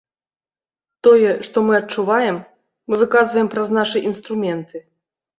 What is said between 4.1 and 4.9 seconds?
інструменты.